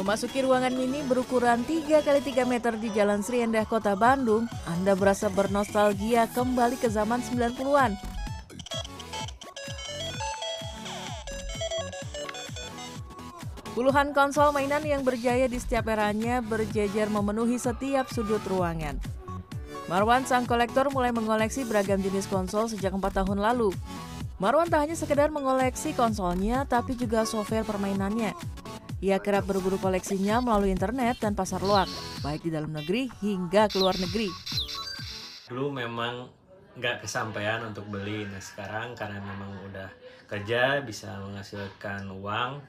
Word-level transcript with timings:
Memasuki 0.00 0.40
ruangan 0.40 0.72
mini 0.72 1.04
berukuran 1.04 1.60
3 1.60 2.00
x 2.00 2.08
3 2.24 2.48
meter 2.48 2.72
di 2.80 2.88
Jalan 2.88 3.20
Sri 3.20 3.44
Endah, 3.44 3.68
Kota 3.68 3.92
Bandung, 3.92 4.48
Anda 4.64 4.96
berasa 4.96 5.28
bernostalgia 5.28 6.24
kembali 6.32 6.80
ke 6.80 6.88
zaman 6.88 7.20
90-an. 7.20 8.00
Puluhan 13.76 14.16
konsol 14.16 14.56
mainan 14.56 14.80
yang 14.88 15.04
berjaya 15.04 15.44
di 15.44 15.60
setiap 15.60 15.92
eranya 15.92 16.40
berjejer 16.40 17.12
memenuhi 17.12 17.60
setiap 17.60 18.08
sudut 18.08 18.40
ruangan. 18.48 18.96
Marwan 19.92 20.24
sang 20.24 20.48
kolektor 20.48 20.88
mulai 20.88 21.12
mengoleksi 21.12 21.68
beragam 21.68 22.00
jenis 22.00 22.24
konsol 22.24 22.72
sejak 22.72 22.96
4 22.96 23.04
tahun 23.20 23.36
lalu. 23.36 23.68
Marwan 24.40 24.72
tak 24.72 24.88
hanya 24.88 24.96
sekedar 24.96 25.28
mengoleksi 25.28 25.92
konsolnya, 25.92 26.64
tapi 26.64 26.96
juga 26.96 27.28
software 27.28 27.68
permainannya. 27.68 28.32
Ia 29.00 29.16
kerap 29.16 29.48
berburu 29.48 29.80
koleksinya 29.80 30.44
melalui 30.44 30.76
internet 30.76 31.24
dan 31.24 31.32
pasar 31.32 31.64
luar, 31.64 31.88
baik 32.20 32.44
di 32.44 32.52
dalam 32.52 32.68
negeri 32.68 33.08
hingga 33.24 33.64
ke 33.72 33.80
luar 33.80 33.96
negeri. 33.96 34.28
Dulu 35.48 35.72
memang 35.72 36.28
nggak 36.76 37.08
kesampaian 37.08 37.64
untuk 37.64 37.88
beli, 37.88 38.28
nah 38.28 38.38
sekarang 38.38 38.92
karena 38.92 39.16
memang 39.24 39.56
udah 39.72 39.88
kerja 40.28 40.84
bisa 40.84 41.16
menghasilkan 41.24 42.12
uang, 42.12 42.60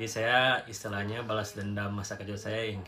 jadi 0.00 0.08
saya 0.08 0.40
istilahnya 0.66 1.22
balas 1.22 1.52
dendam 1.52 1.92
masa 1.94 2.16
kecil 2.16 2.40
saya 2.40 2.72
yang 2.72 2.82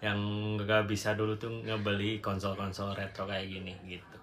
yang 0.00 0.18
gak 0.64 0.88
bisa 0.88 1.12
dulu 1.12 1.36
tuh 1.36 1.60
ngebeli 1.60 2.24
konsol-konsol 2.24 2.96
retro 2.96 3.28
kayak 3.28 3.52
gini 3.52 3.76
gitu 3.84 4.16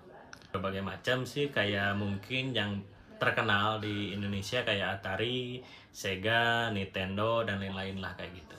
berbagai 0.50 0.82
macam 0.82 1.22
sih 1.22 1.54
kayak 1.54 1.94
mungkin 1.94 2.50
yang 2.50 2.82
terkenal 3.18 3.82
di 3.82 4.14
Indonesia 4.14 4.62
kayak 4.64 5.02
Atari, 5.02 5.62
Sega, 5.90 6.70
Nintendo 6.70 7.42
dan 7.42 7.60
lain-lain 7.62 7.98
lah 7.98 8.14
kayak 8.14 8.32
gitu. 8.38 8.56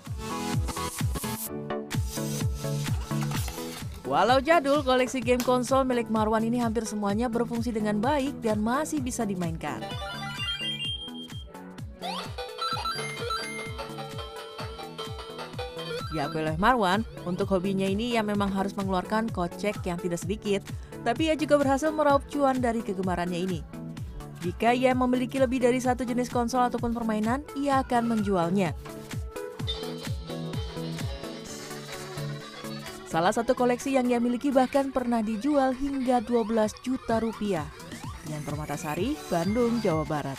Walau 4.09 4.41
jadul, 4.41 4.81
koleksi 4.81 5.21
game 5.21 5.45
konsol 5.45 5.85
milik 5.85 6.09
Marwan 6.09 6.41
ini 6.41 6.59
hampir 6.59 6.89
semuanya 6.89 7.29
berfungsi 7.29 7.77
dengan 7.77 8.01
baik 8.01 8.41
dan 8.41 8.57
masih 8.57 9.05
bisa 9.05 9.29
dimainkan. 9.29 9.85
Diakui 16.09 16.41
oleh 16.41 16.57
Marwan, 16.57 17.05
untuk 17.29 17.53
hobinya 17.53 17.85
ini 17.85 18.17
ia 18.17 18.25
memang 18.25 18.49
harus 18.49 18.73
mengeluarkan 18.81 19.29
kocek 19.29 19.85
yang 19.85 20.01
tidak 20.01 20.25
sedikit, 20.25 20.65
tapi 21.05 21.29
ia 21.29 21.37
juga 21.37 21.61
berhasil 21.61 21.93
meraup 21.93 22.25
cuan 22.33 22.59
dari 22.65 22.81
kegemarannya 22.81 23.39
ini. 23.45 23.78
Jika 24.39 24.71
ia 24.71 24.95
memiliki 24.95 25.43
lebih 25.43 25.59
dari 25.59 25.83
satu 25.83 26.07
jenis 26.07 26.31
konsol 26.31 26.71
ataupun 26.71 26.95
permainan, 26.95 27.43
ia 27.59 27.83
akan 27.83 28.15
menjualnya. 28.15 28.71
Salah 33.09 33.33
satu 33.33 33.57
koleksi 33.57 33.97
yang 33.97 34.05
ia 34.07 34.21
miliki 34.21 34.53
bahkan 34.53 34.93
pernah 34.93 35.25
dijual 35.25 35.73
hingga 35.73 36.21
12 36.23 36.85
juta 36.85 37.19
rupiah. 37.19 37.65
Yang 38.29 38.53
Permatasari, 38.53 39.17
Bandung, 39.33 39.81
Jawa 39.81 40.05
Barat. 40.05 40.37